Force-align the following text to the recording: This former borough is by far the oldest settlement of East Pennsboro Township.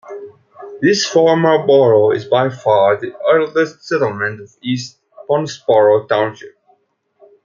This 0.81 1.05
former 1.05 1.63
borough 1.63 2.09
is 2.09 2.25
by 2.25 2.49
far 2.49 2.99
the 2.99 3.13
oldest 3.23 3.83
settlement 3.87 4.41
of 4.41 4.49
East 4.63 4.97
Pennsboro 5.29 6.07
Township. 6.09 6.57